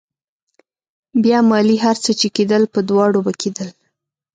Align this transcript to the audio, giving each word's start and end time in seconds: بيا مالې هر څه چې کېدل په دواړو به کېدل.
بيا 1.23 1.39
مالې 1.49 1.77
هر 1.85 1.95
څه 2.03 2.11
چې 2.19 2.27
کېدل 2.35 2.63
په 2.73 2.79
دواړو 2.89 3.19
به 3.25 3.33
کېدل. 3.41 3.69